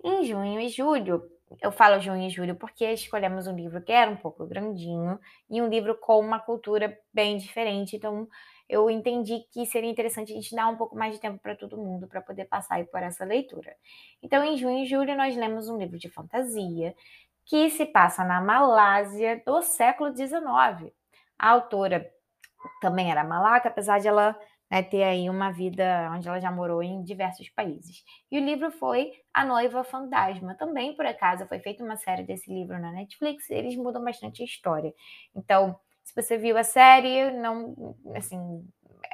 Em 0.02 0.25
junho 0.25 0.61
e 0.61 0.69
julho, 0.69 1.23
eu 1.61 1.73
falo 1.73 2.00
junho 2.00 2.26
e 2.26 2.31
julho 2.31 2.55
porque 2.55 2.90
escolhemos 2.93 3.47
um 3.47 3.55
livro 3.55 3.83
que 3.83 3.93
era 3.93 4.11
um 4.11 4.17
pouco 4.17 4.47
grandinho 4.47 5.19
e 5.50 5.61
um 5.61 5.69
livro 5.69 5.95
com 5.99 6.21
uma 6.21 6.38
cultura 6.38 6.97
bem 7.12 7.37
diferente, 7.37 7.97
então 7.97 8.29
eu 8.70 8.88
entendi 8.88 9.40
que 9.52 9.66
seria 9.66 9.90
interessante 9.90 10.32
a 10.32 10.34
gente 10.34 10.54
dar 10.54 10.68
um 10.68 10.76
pouco 10.76 10.96
mais 10.96 11.14
de 11.14 11.20
tempo 11.20 11.38
para 11.38 11.56
todo 11.56 11.76
mundo 11.76 12.06
para 12.06 12.22
poder 12.22 12.44
passar 12.46 12.84
por 12.86 13.02
essa 13.02 13.24
leitura. 13.24 13.74
Então, 14.22 14.44
em 14.44 14.56
junho 14.56 14.84
e 14.84 14.86
julho, 14.86 15.16
nós 15.16 15.36
lemos 15.36 15.68
um 15.68 15.76
livro 15.76 15.98
de 15.98 16.08
fantasia 16.08 16.94
que 17.44 17.68
se 17.70 17.84
passa 17.84 18.24
na 18.24 18.40
Malásia 18.40 19.42
do 19.44 19.60
século 19.60 20.14
XIX. 20.14 20.92
A 21.38 21.50
autora 21.50 22.08
também 22.80 23.10
era 23.10 23.24
malaca, 23.24 23.68
apesar 23.68 23.98
de 23.98 24.08
ela 24.08 24.38
né, 24.70 24.82
ter 24.82 25.02
aí 25.02 25.28
uma 25.28 25.50
vida 25.50 26.08
onde 26.14 26.28
ela 26.28 26.38
já 26.40 26.50
morou 26.50 26.82
em 26.82 27.02
diversos 27.02 27.48
países. 27.48 28.04
E 28.30 28.38
o 28.38 28.44
livro 28.44 28.70
foi 28.70 29.12
A 29.34 29.44
Noiva 29.44 29.82
Fantasma. 29.82 30.54
Também, 30.54 30.94
por 30.94 31.04
acaso, 31.04 31.46
foi 31.46 31.58
feita 31.58 31.82
uma 31.82 31.96
série 31.96 32.22
desse 32.22 32.52
livro 32.52 32.78
na 32.78 32.92
Netflix. 32.92 33.50
Eles 33.50 33.74
mudam 33.76 34.04
bastante 34.04 34.42
a 34.42 34.44
história. 34.44 34.94
Então, 35.34 35.76
se 36.04 36.14
você 36.14 36.37
viu 36.37 36.57
a 36.57 36.64
série, 36.64 37.30
não, 37.30 37.97
assim, 38.14 38.66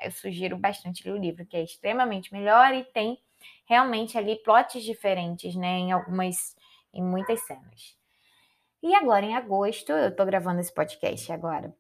eu 0.03 0.11
sugiro 0.11 0.57
bastante 0.57 1.09
o 1.11 1.17
livro, 1.17 1.47
que 1.47 1.57
é 1.57 1.63
extremamente 1.63 2.33
melhor 2.33 2.75
e 2.75 2.85
tem 2.85 3.19
realmente 3.67 4.17
ali 4.17 4.37
plots 4.43 4.83
diferentes, 4.83 5.55
né, 5.57 5.79
em 5.79 5.93
algumas, 5.93 6.57
em 6.93 7.03
muitas 7.03 7.41
cenas. 7.47 7.97
E 8.83 8.95
agora, 8.95 9.25
em 9.25 9.35
agosto, 9.35 9.93
eu 9.93 10.15
tô 10.15 10.25
gravando 10.25 10.61
esse 10.61 10.73
podcast 10.73 11.33
agora, 11.33 11.75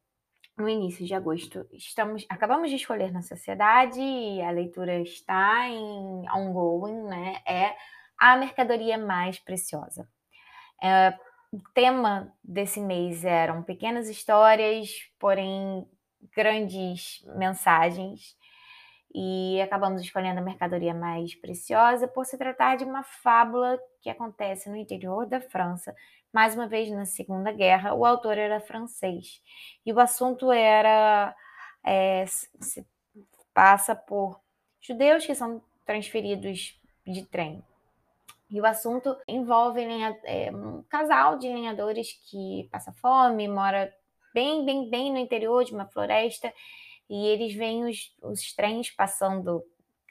no 0.56 0.68
início 0.68 1.04
de 1.06 1.14
agosto, 1.14 1.66
estamos, 1.72 2.24
acabamos 2.28 2.70
de 2.70 2.76
escolher 2.76 3.12
na 3.12 3.22
sociedade 3.22 4.00
e 4.00 4.40
a 4.40 4.50
leitura 4.50 5.00
está 5.00 5.68
em 5.68 6.28
ongoing, 6.30 7.02
né, 7.04 7.42
é 7.46 7.76
a 8.18 8.36
mercadoria 8.36 8.96
mais 8.96 9.38
preciosa. 9.38 10.08
É, 10.82 11.16
o 11.52 11.60
tema 11.74 12.32
desse 12.42 12.80
mês 12.80 13.24
eram 13.24 13.62
pequenas 13.62 14.08
histórias, 14.08 14.90
porém 15.18 15.86
grandes 16.34 17.24
mensagens. 17.36 18.36
E 19.14 19.60
acabamos 19.62 20.02
escolhendo 20.02 20.40
a 20.40 20.42
mercadoria 20.42 20.92
mais 20.92 21.34
preciosa 21.34 22.06
por 22.06 22.26
se 22.26 22.36
tratar 22.36 22.76
de 22.76 22.84
uma 22.84 23.02
fábula 23.02 23.78
que 24.02 24.10
acontece 24.10 24.68
no 24.68 24.76
interior 24.76 25.26
da 25.26 25.40
França, 25.40 25.94
mais 26.32 26.54
uma 26.54 26.68
vez 26.68 26.90
na 26.90 27.06
Segunda 27.06 27.50
Guerra. 27.50 27.94
O 27.94 28.04
autor 28.04 28.36
era 28.36 28.60
francês 28.60 29.40
e 29.86 29.92
o 29.92 30.00
assunto 30.00 30.52
era 30.52 31.34
é, 31.82 32.26
se 32.26 32.86
passa 33.54 33.96
por 33.96 34.38
judeus 34.80 35.24
que 35.24 35.34
são 35.34 35.62
transferidos 35.86 36.78
de 37.06 37.24
trem 37.24 37.64
e 38.48 38.60
o 38.60 38.66
assunto 38.66 39.16
envolve 39.26 39.82
é, 40.24 40.50
um 40.54 40.82
casal 40.88 41.36
de 41.36 41.48
lenhadores 41.48 42.08
que 42.30 42.68
passa 42.70 42.92
fome, 42.92 43.48
mora 43.48 43.92
bem, 44.32 44.64
bem, 44.64 44.88
bem 44.88 45.12
no 45.12 45.18
interior 45.18 45.64
de 45.64 45.74
uma 45.74 45.86
floresta, 45.86 46.52
e 47.08 47.26
eles 47.26 47.54
veem 47.54 47.84
os, 47.84 48.12
os 48.22 48.52
trens 48.54 48.90
passando, 48.90 49.62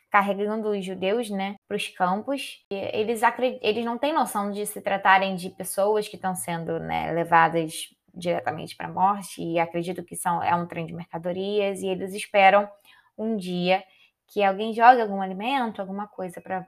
carregando 0.10 0.70
os 0.70 0.84
judeus, 0.84 1.30
né, 1.30 1.56
para 1.68 1.77
os 1.77 1.88
campos. 1.89 2.65
E 2.72 2.75
eles, 2.75 3.22
eles 3.62 3.86
não 3.86 3.98
têm 3.98 4.13
noção 4.13 4.51
de 4.51 4.65
se 4.65 4.82
tratarem 4.82 5.36
de 5.36 5.50
pessoas 5.50 6.08
que 6.08 6.15
estão 6.15 6.36
sendo 6.36 6.80
né, 6.80 7.12
levadas 7.12 7.89
diretamente 8.13 8.75
para 8.75 8.88
a 8.88 8.92
morte, 8.92 9.42
e 9.42 9.60
acredito 9.60 10.04
que 10.04 10.15
são, 10.15 10.42
é 10.42 10.56
um 10.56 10.65
trem 10.65 10.86
de 10.86 10.94
mercadorias, 10.94 11.82
e 11.82 11.88
eles 11.88 12.13
esperam 12.13 12.68
um 13.18 13.36
dia 13.36 13.84
que 14.27 14.44
alguém 14.44 14.74
jogue 14.74 15.01
algum 15.01 15.22
alimento, 15.22 15.82
alguma 15.82 16.08
coisa 16.08 16.42
para 16.42 16.65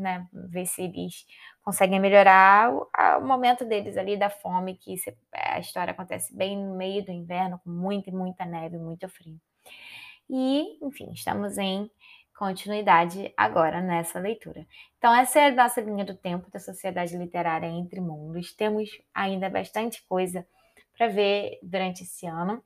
né, 0.00 0.26
ver 0.32 0.66
se 0.66 0.82
eles 0.82 1.26
conseguem 1.62 2.00
melhorar 2.00 2.72
o, 2.72 2.88
o, 3.18 3.26
momento 3.26 3.64
deles 3.64 3.96
ali 3.96 4.16
da 4.16 4.30
fome, 4.30 4.76
que 4.76 4.96
se, 4.96 5.16
a 5.32 5.60
história 5.60 5.92
acontece 5.92 6.34
bem 6.34 6.56
no 6.56 6.76
meio 6.76 7.04
do 7.04 7.12
inverno, 7.12 7.60
com 7.62 7.70
muita 7.70 8.10
e 8.10 8.12
muita 8.12 8.44
neve, 8.44 8.78
muito 8.78 9.08
frio. 9.08 9.40
E, 10.28 10.78
enfim, 10.84 11.10
estamos 11.12 11.58
em 11.58 11.90
continuidade 12.36 13.32
agora 13.36 13.82
nessa 13.82 14.18
leitura. 14.18 14.66
Então, 14.96 15.14
essa 15.14 15.40
é 15.40 15.48
a 15.48 15.54
nossa 15.54 15.80
linha 15.80 16.04
do 16.04 16.14
tempo 16.14 16.50
da 16.50 16.58
Sociedade 16.58 17.16
Literária 17.16 17.66
Entre 17.66 18.00
Mundos. 18.00 18.54
Temos 18.54 18.88
ainda 19.12 19.50
bastante 19.50 20.02
coisa 20.08 20.46
para 20.96 21.08
ver 21.08 21.58
durante 21.62 22.02
esse 22.02 22.26
ano. 22.26 22.64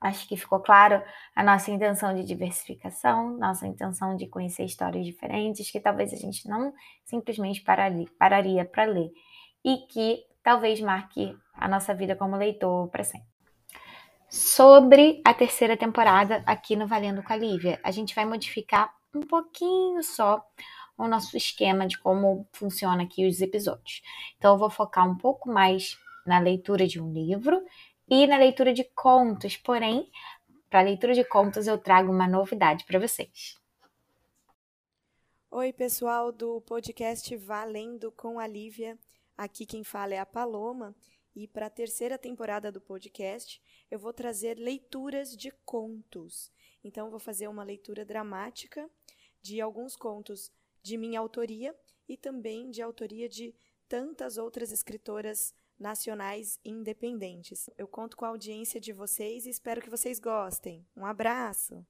Acho 0.00 0.28
que 0.28 0.36
ficou 0.36 0.60
claro 0.60 1.02
a 1.34 1.42
nossa 1.42 1.70
intenção 1.70 2.14
de 2.14 2.24
diversificação, 2.24 3.36
nossa 3.38 3.66
intenção 3.66 4.16
de 4.16 4.26
conhecer 4.26 4.64
histórias 4.64 5.04
diferentes, 5.04 5.70
que 5.70 5.80
talvez 5.80 6.12
a 6.12 6.16
gente 6.16 6.48
não 6.48 6.72
simplesmente 7.04 7.62
pararia 8.18 8.64
para 8.64 8.84
ler 8.84 9.10
e 9.64 9.78
que 9.88 10.24
talvez 10.42 10.80
marque 10.80 11.36
a 11.54 11.66
nossa 11.66 11.94
vida 11.94 12.14
como 12.14 12.36
leitor 12.36 12.88
para 12.88 13.02
sempre. 13.02 13.28
Sobre 14.28 15.22
a 15.24 15.32
terceira 15.32 15.76
temporada 15.76 16.42
aqui 16.46 16.76
no 16.76 16.86
Valendo 16.86 17.22
com 17.22 17.32
a 17.32 17.36
Lívia, 17.36 17.80
a 17.82 17.90
gente 17.90 18.14
vai 18.14 18.24
modificar 18.24 18.92
um 19.14 19.20
pouquinho 19.20 20.02
só 20.02 20.44
o 20.98 21.06
nosso 21.06 21.36
esquema 21.36 21.86
de 21.86 21.98
como 21.98 22.46
funciona 22.52 23.02
aqui 23.02 23.26
os 23.26 23.40
episódios. 23.40 24.02
Então, 24.36 24.54
eu 24.54 24.58
vou 24.58 24.70
focar 24.70 25.08
um 25.08 25.16
pouco 25.16 25.48
mais 25.48 25.98
na 26.26 26.38
leitura 26.38 26.86
de 26.86 27.00
um 27.00 27.12
livro 27.12 27.62
e 28.08 28.26
na 28.26 28.38
leitura 28.38 28.72
de 28.72 28.84
contos. 28.84 29.56
Porém, 29.56 30.10
para 30.70 30.80
a 30.80 30.84
leitura 30.84 31.14
de 31.14 31.24
contos 31.24 31.66
eu 31.66 31.78
trago 31.78 32.12
uma 32.12 32.28
novidade 32.28 32.84
para 32.84 32.98
vocês. 32.98 33.58
Oi, 35.50 35.72
pessoal 35.72 36.30
do 36.30 36.60
podcast 36.60 37.34
Valendo 37.36 38.12
com 38.12 38.38
a 38.38 38.46
Lívia. 38.46 38.98
Aqui 39.36 39.64
quem 39.64 39.82
fala 39.82 40.14
é 40.14 40.18
a 40.18 40.26
Paloma. 40.26 40.94
E 41.34 41.46
para 41.46 41.66
a 41.66 41.70
terceira 41.70 42.16
temporada 42.16 42.72
do 42.72 42.80
podcast, 42.80 43.60
eu 43.90 43.98
vou 43.98 44.12
trazer 44.12 44.58
leituras 44.58 45.36
de 45.36 45.50
contos. 45.66 46.50
Então, 46.82 47.10
vou 47.10 47.20
fazer 47.20 47.46
uma 47.46 47.62
leitura 47.62 48.06
dramática 48.06 48.88
de 49.42 49.60
alguns 49.60 49.96
contos 49.96 50.50
de 50.82 50.96
minha 50.96 51.20
autoria 51.20 51.76
e 52.08 52.16
também 52.16 52.70
de 52.70 52.80
autoria 52.80 53.28
de 53.28 53.54
tantas 53.86 54.38
outras 54.38 54.72
escritoras 54.72 55.54
nacionais 55.78 56.58
independentes. 56.64 57.68
Eu 57.76 57.86
conto 57.86 58.16
com 58.16 58.24
a 58.24 58.28
audiência 58.28 58.80
de 58.80 58.92
vocês 58.92 59.46
e 59.46 59.50
espero 59.50 59.80
que 59.80 59.90
vocês 59.90 60.18
gostem. 60.18 60.84
Um 60.96 61.04
abraço! 61.04 61.84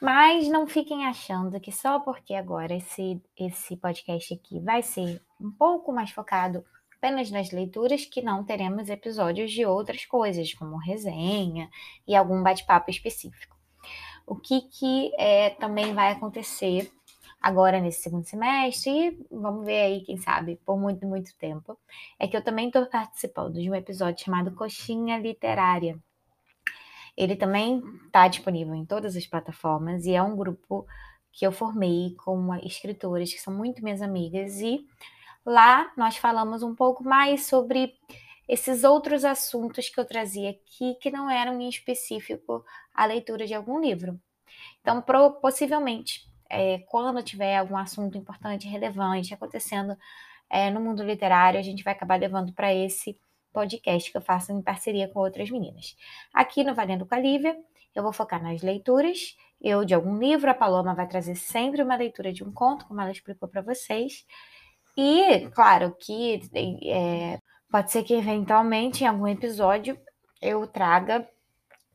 Mas 0.00 0.48
não 0.48 0.66
fiquem 0.66 1.06
achando 1.06 1.60
que 1.60 1.70
só 1.70 2.00
porque 2.00 2.34
agora 2.34 2.74
esse, 2.74 3.22
esse 3.36 3.76
podcast 3.76 4.32
aqui 4.32 4.58
vai 4.60 4.82
ser 4.82 5.22
um 5.38 5.50
pouco 5.50 5.92
mais 5.92 6.10
focado 6.10 6.64
apenas 6.96 7.30
nas 7.30 7.50
leituras 7.50 8.06
que 8.06 8.22
não 8.22 8.44
teremos 8.44 8.88
episódios 8.88 9.50
de 9.50 9.64
outras 9.64 10.06
coisas, 10.06 10.54
como 10.54 10.76
resenha 10.76 11.70
e 12.06 12.14
algum 12.14 12.42
bate-papo 12.42 12.90
específico. 12.90 13.58
O 14.26 14.36
que, 14.36 14.62
que 14.62 15.12
é, 15.18 15.50
também 15.50 15.92
vai 15.92 16.12
acontecer 16.12 16.90
agora 17.40 17.80
nesse 17.80 18.02
segundo 18.02 18.24
semestre 18.24 18.90
e 18.90 19.26
vamos 19.30 19.64
ver 19.64 19.80
aí, 19.80 20.00
quem 20.02 20.18
sabe, 20.18 20.60
por 20.64 20.78
muito, 20.78 21.06
muito 21.06 21.34
tempo, 21.36 21.78
é 22.18 22.28
que 22.28 22.36
eu 22.36 22.44
também 22.44 22.66
estou 22.66 22.84
participando 22.86 23.54
de 23.54 23.70
um 23.70 23.74
episódio 23.74 24.24
chamado 24.24 24.54
Coxinha 24.54 25.18
Literária. 25.18 25.98
Ele 27.16 27.34
também 27.34 27.82
está 28.06 28.28
disponível 28.28 28.74
em 28.74 28.84
todas 28.84 29.16
as 29.16 29.26
plataformas 29.26 30.04
e 30.04 30.14
é 30.14 30.22
um 30.22 30.36
grupo 30.36 30.86
que 31.32 31.46
eu 31.46 31.52
formei 31.52 32.14
com 32.24 32.54
escritoras 32.56 33.32
que 33.32 33.40
são 33.40 33.54
muito 33.54 33.82
minhas 33.82 34.02
amigas 34.02 34.60
e 34.60 34.86
lá 35.44 35.90
nós 35.96 36.16
falamos 36.16 36.62
um 36.62 36.74
pouco 36.74 37.04
mais 37.04 37.46
sobre 37.46 37.94
esses 38.48 38.84
outros 38.84 39.24
assuntos 39.24 39.88
que 39.88 39.98
eu 39.98 40.04
trazia 40.04 40.50
aqui 40.50 40.94
que 41.00 41.10
não 41.10 41.30
eram 41.30 41.60
em 41.60 41.68
específico 41.68 42.64
a 42.92 43.06
leitura 43.06 43.46
de 43.46 43.54
algum 43.54 43.80
livro. 43.80 44.20
Então, 44.80 45.02
possivelmente, 45.40 46.29
é, 46.50 46.78
quando 46.88 47.22
tiver 47.22 47.56
algum 47.56 47.76
assunto 47.76 48.18
importante, 48.18 48.68
relevante 48.68 49.32
acontecendo 49.32 49.96
é, 50.50 50.70
no 50.70 50.80
mundo 50.80 51.04
literário, 51.04 51.60
a 51.60 51.62
gente 51.62 51.84
vai 51.84 51.92
acabar 51.92 52.18
levando 52.18 52.52
para 52.52 52.74
esse 52.74 53.16
podcast 53.52 54.10
que 54.10 54.16
eu 54.16 54.22
faço 54.22 54.52
em 54.52 54.60
parceria 54.60 55.08
com 55.08 55.20
outras 55.20 55.48
meninas. 55.50 55.96
Aqui 56.34 56.64
no 56.64 56.74
Valendo 56.74 57.06
com 57.06 57.14
a 57.14 57.18
Lívia, 57.18 57.56
eu 57.94 58.02
vou 58.02 58.12
focar 58.12 58.42
nas 58.42 58.62
leituras, 58.62 59.36
eu 59.60 59.84
de 59.84 59.94
algum 59.94 60.18
livro, 60.18 60.50
a 60.50 60.54
Paloma 60.54 60.94
vai 60.94 61.06
trazer 61.06 61.36
sempre 61.36 61.82
uma 61.82 61.96
leitura 61.96 62.32
de 62.32 62.42
um 62.42 62.52
conto, 62.52 62.86
como 62.86 63.00
ela 63.00 63.10
explicou 63.10 63.48
para 63.48 63.62
vocês. 63.62 64.24
E, 64.96 65.48
claro, 65.50 65.94
que 65.98 66.40
é, 66.84 67.38
pode 67.70 67.92
ser 67.92 68.02
que 68.02 68.14
eventualmente 68.14 69.04
em 69.04 69.06
algum 69.06 69.28
episódio 69.28 69.98
eu 70.42 70.66
traga 70.66 71.28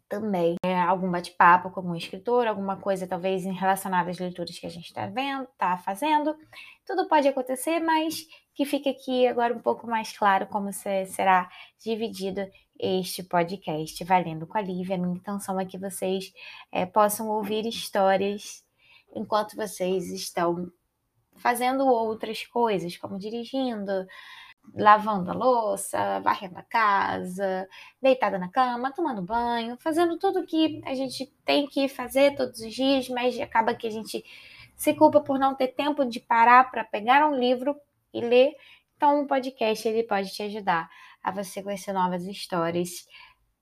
também 0.08 0.56
algum 0.86 1.10
bate-papo 1.10 1.70
com 1.70 1.80
algum 1.80 1.96
escritor, 1.96 2.48
alguma 2.48 2.78
coisa 2.78 3.08
talvez 3.08 3.44
relacionada 3.46 4.10
às 4.10 4.20
leituras 4.20 4.58
que 4.58 4.66
a 4.66 4.70
gente 4.70 4.86
está 4.86 5.08
vendo, 5.08 5.44
está 5.44 5.78
fazendo. 5.78 6.36
Tudo 6.86 7.08
pode 7.08 7.28
acontecer, 7.28 7.80
mas 7.80 8.26
que 8.54 8.66
fique 8.66 8.90
aqui 8.90 9.28
agora 9.28 9.54
um 9.54 9.60
pouco 9.60 9.88
mais 9.88 10.18
claro 10.18 10.48
como 10.48 10.72
será 10.72 11.50
dividido 11.84 12.48
este 12.80 13.24
podcast 13.24 14.04
Valendo 14.04 14.48
com 14.48 14.58
a 14.58 14.62
Lívia. 14.62 14.96
A 14.96 15.00
minha 15.00 15.16
intenção 15.16 15.60
é 15.60 15.66
que 15.66 15.78
vocês 15.78 16.34
é, 16.72 16.86
possam 16.86 17.30
ouvir 17.30 17.66
histórias 17.66 18.64
enquanto 19.14 19.56
vocês 19.56 20.10
estão 20.12 20.72
fazendo 21.38 21.86
outras 21.86 22.46
coisas, 22.46 22.98
como 22.98 23.20
dirigindo, 23.20 24.06
lavando 24.74 25.32
a 25.32 25.34
louça, 25.34 26.20
varrendo 26.22 26.58
a 26.58 26.64
casa, 26.64 27.68
deitada 28.02 28.38
na 28.38 28.50
cama, 28.50 28.92
tomando 28.92 29.22
banho, 29.22 29.78
fazendo 29.80 30.18
tudo 30.18 30.46
que 30.46 30.82
a 30.86 30.94
gente 30.94 31.28
tem 31.46 31.68
que 31.68 31.88
fazer 31.88 32.36
todos 32.36 32.60
os 32.60 32.74
dias, 32.74 33.10
mas 33.10 33.40
acaba 33.40 33.76
que 33.76 33.88
a 33.88 33.92
gente 33.92 34.24
se 34.76 34.94
culpa 34.94 35.22
por 35.22 35.40
não 35.40 35.56
ter 35.56 35.70
tempo 35.70 36.06
de 36.06 36.20
parar 36.20 36.70
para 36.72 36.84
pegar 36.84 37.28
um 37.28 37.36
livro 37.36 37.76
e 38.14 38.22
ler. 38.22 38.54
Então, 38.96 39.22
o 39.22 39.28
podcast 39.28 39.88
ele 39.88 40.04
pode 40.04 40.34
te 40.34 40.44
ajudar 40.44 40.90
a 41.24 41.32
você 41.32 41.62
conhecer 41.62 41.94
novas 41.94 42.24
histórias 42.26 43.08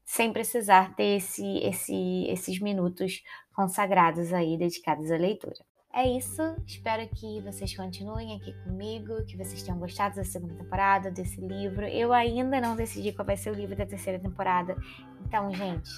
sem 0.06 0.34
precisar 0.34 0.96
ter 0.96 1.18
esse, 1.18 1.58
esse, 1.60 2.28
esses 2.28 2.60
minutos 2.60 3.24
consagrados 3.56 4.34
aí 4.34 4.58
dedicados 4.58 5.10
à 5.12 5.18
leitura. 5.18 5.73
É 5.96 6.08
isso, 6.08 6.42
espero 6.66 7.08
que 7.08 7.40
vocês 7.42 7.78
continuem 7.78 8.36
aqui 8.36 8.52
comigo, 8.64 9.24
que 9.26 9.38
vocês 9.38 9.62
tenham 9.62 9.78
gostado 9.78 10.16
da 10.16 10.24
segunda 10.24 10.56
temporada, 10.56 11.12
desse 11.12 11.40
livro. 11.40 11.86
Eu 11.86 12.12
ainda 12.12 12.60
não 12.60 12.76
decidi 12.76 13.12
qual 13.14 13.24
vai 13.24 13.38
ser 13.38 13.52
o 13.52 13.54
livro 13.54 13.76
da 13.76 13.86
terceira 13.86 14.18
temporada, 14.18 14.76
então, 15.24 15.54
gente, 15.54 15.92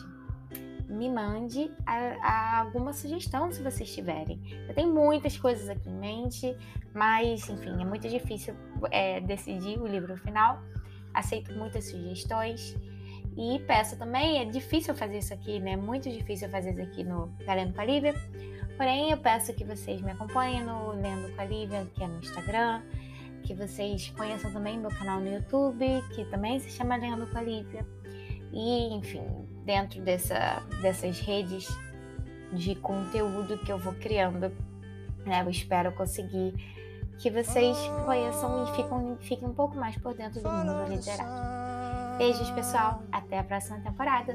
me 0.89 1.09
mande 1.09 1.71
a, 1.85 1.95
a 2.21 2.59
alguma 2.59 2.91
sugestão 2.91 3.49
se 3.53 3.61
vocês 3.63 3.93
tiverem. 3.93 4.41
Eu 4.67 4.75
tenho 4.75 4.93
muitas 4.93 5.37
coisas 5.37 5.69
aqui 5.69 5.89
em 5.89 5.97
mente, 5.97 6.57
mas, 6.93 7.47
enfim, 7.49 7.81
é 7.81 7.85
muito 7.85 8.09
difícil 8.09 8.53
é, 8.91 9.21
decidir 9.21 9.79
o 9.79 9.87
livro 9.87 10.17
final. 10.17 10.61
Aceito 11.13 11.53
muitas 11.53 11.89
sugestões. 11.89 12.75
E 13.37 13.59
peço 13.67 13.97
também, 13.97 14.41
é 14.41 14.45
difícil 14.45 14.95
fazer 14.95 15.17
isso 15.17 15.33
aqui, 15.33 15.59
né? 15.59 15.75
Muito 15.75 16.09
difícil 16.09 16.49
fazer 16.49 16.71
isso 16.71 16.81
aqui 16.81 17.03
no 17.03 17.27
Talento 17.45 17.73
com 17.73 17.81
a 17.81 17.85
Lívia. 17.85 18.13
Porém, 18.77 19.11
eu 19.11 19.17
peço 19.17 19.53
que 19.53 19.63
vocês 19.63 20.01
me 20.01 20.11
acompanhem 20.11 20.63
no 20.63 20.91
Lendo 20.91 21.33
com 21.35 21.41
a 21.41 21.45
Lívia, 21.45 21.85
que 21.93 22.03
é 22.03 22.07
no 22.07 22.19
Instagram, 22.19 22.81
que 23.43 23.53
vocês 23.53 24.09
conheçam 24.17 24.51
também 24.51 24.77
meu 24.77 24.89
canal 24.89 25.19
no 25.19 25.31
YouTube, 25.31 25.85
que 26.13 26.25
também 26.25 26.59
se 26.59 26.69
chama 26.69 26.95
Lendo 26.95 27.27
com 27.27 27.37
a 27.37 27.41
Lívia. 27.41 27.85
E, 28.53 28.93
enfim, 28.93 29.23
dentro 29.65 30.01
dessa, 30.01 30.63
dessas 30.81 31.19
redes 31.19 31.67
de 32.53 32.75
conteúdo 32.75 33.57
que 33.59 33.71
eu 33.71 33.77
vou 33.77 33.93
criando, 33.95 34.51
né, 35.25 35.41
eu 35.41 35.49
espero 35.49 35.91
conseguir 35.91 36.53
que 37.17 37.29
vocês 37.29 37.77
conheçam 38.05 38.63
e 38.63 38.75
fiquem, 38.75 39.17
fiquem 39.19 39.47
um 39.47 39.53
pouco 39.53 39.75
mais 39.75 39.97
por 39.97 40.13
dentro 40.13 40.41
do 40.41 40.49
mundo 40.49 40.89
literário. 40.89 41.54
Beijos, 42.17 42.49
pessoal. 42.51 43.03
Até 43.11 43.39
a 43.39 43.43
próxima 43.43 43.79
temporada. 43.81 44.33